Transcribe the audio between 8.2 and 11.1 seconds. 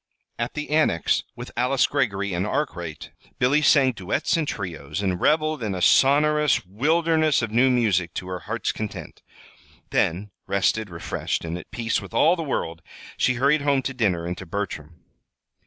her heart's content. Then, rested,